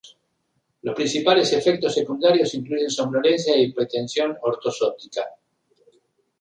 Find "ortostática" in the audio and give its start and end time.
4.41-5.23